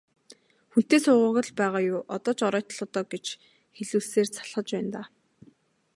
Хүнтэй 0.71 0.99
суугаагүй 1.05 1.43
л 1.47 1.53
байгаа 1.61 1.81
юу, 1.91 1.99
одоо 2.15 2.33
ч 2.37 2.39
оройтлоо 2.47 2.87
доо 2.93 3.05
гэж 3.13 3.25
хэлүүлсээр 3.75 4.27
залхаж 4.35 4.67
байна 4.73 4.89
даа. 4.95 5.05